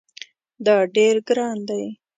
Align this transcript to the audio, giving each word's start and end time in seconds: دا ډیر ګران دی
دا 0.65 0.75
ډیر 0.95 1.15
ګران 1.27 1.57
دی 1.69 1.83